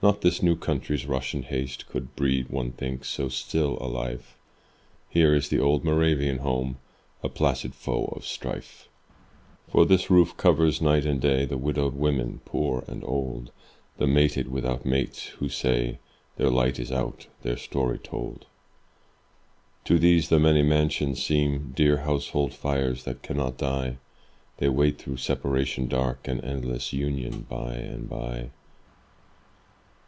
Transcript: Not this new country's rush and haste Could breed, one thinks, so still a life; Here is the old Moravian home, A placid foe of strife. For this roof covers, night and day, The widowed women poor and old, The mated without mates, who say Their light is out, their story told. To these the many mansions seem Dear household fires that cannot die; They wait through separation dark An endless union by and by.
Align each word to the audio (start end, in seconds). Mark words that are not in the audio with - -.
Not 0.03 0.21
this 0.21 0.41
new 0.41 0.55
country's 0.55 1.05
rush 1.05 1.35
and 1.35 1.45
haste 1.45 1.85
Could 1.87 2.15
breed, 2.15 2.49
one 2.49 2.71
thinks, 2.71 3.07
so 3.07 3.29
still 3.29 3.77
a 3.79 3.85
life; 3.87 4.35
Here 5.07 5.35
is 5.35 5.49
the 5.49 5.59
old 5.59 5.83
Moravian 5.85 6.39
home, 6.39 6.79
A 7.21 7.29
placid 7.29 7.75
foe 7.75 8.05
of 8.05 8.25
strife. 8.25 8.89
For 9.69 9.85
this 9.85 10.09
roof 10.09 10.35
covers, 10.37 10.81
night 10.81 11.05
and 11.05 11.21
day, 11.21 11.45
The 11.45 11.55
widowed 11.59 11.93
women 11.93 12.41
poor 12.45 12.83
and 12.87 13.03
old, 13.03 13.51
The 13.97 14.07
mated 14.07 14.47
without 14.47 14.87
mates, 14.87 15.27
who 15.37 15.49
say 15.49 15.99
Their 16.35 16.49
light 16.49 16.79
is 16.79 16.91
out, 16.91 17.27
their 17.43 17.55
story 17.57 17.99
told. 17.99 18.47
To 19.85 19.99
these 19.99 20.29
the 20.29 20.39
many 20.39 20.63
mansions 20.63 21.21
seem 21.23 21.73
Dear 21.75 21.97
household 21.97 22.55
fires 22.55 23.03
that 23.03 23.21
cannot 23.21 23.59
die; 23.59 23.99
They 24.57 24.67
wait 24.69 24.97
through 24.97 25.17
separation 25.17 25.87
dark 25.87 26.27
An 26.27 26.41
endless 26.43 26.91
union 26.91 27.45
by 27.47 27.75
and 27.75 28.09
by. 28.09 28.49